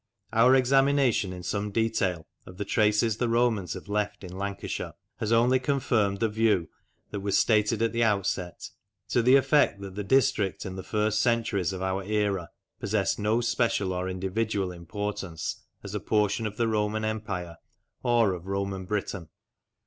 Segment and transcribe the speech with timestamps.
[0.33, 5.31] Our examination in some detail of the traces the Romans have left in Lancashire has
[5.31, 6.69] only confirmed the view
[7.11, 8.71] that was stated at the outset,
[9.09, 13.41] to the effect that the district in the first centuries of our era possessed no
[13.41, 17.57] special or individual importance as a portion of the Roman Empire
[18.01, 19.29] or of Roman Britain.